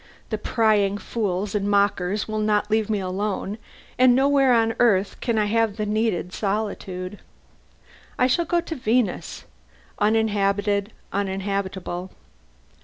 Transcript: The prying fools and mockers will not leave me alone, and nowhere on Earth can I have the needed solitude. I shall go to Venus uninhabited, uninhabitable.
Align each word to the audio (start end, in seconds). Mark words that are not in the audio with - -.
The 0.31 0.39
prying 0.39 0.97
fools 0.97 1.53
and 1.53 1.69
mockers 1.69 2.27
will 2.27 2.39
not 2.39 2.71
leave 2.71 2.89
me 2.89 2.99
alone, 2.99 3.59
and 3.99 4.15
nowhere 4.15 4.51
on 4.51 4.73
Earth 4.79 5.19
can 5.19 5.37
I 5.37 5.45
have 5.45 5.77
the 5.77 5.85
needed 5.85 6.33
solitude. 6.33 7.19
I 8.17 8.25
shall 8.25 8.45
go 8.45 8.61
to 8.61 8.73
Venus 8.75 9.43
uninhabited, 9.99 10.91
uninhabitable. 11.13 12.09